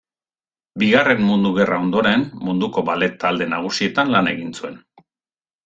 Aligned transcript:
Bigarren 0.83 1.21
Mundu 1.27 1.51
Gerra 1.57 1.77
ondoren, 1.83 2.25
munduko 2.49 2.85
ballet-talde 2.89 3.51
nagusietan 3.55 4.17
lan 4.17 4.33
egin 4.35 4.51
zuen. 4.61 4.85